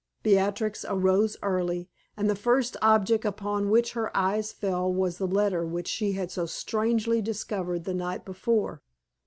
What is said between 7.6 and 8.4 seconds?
the night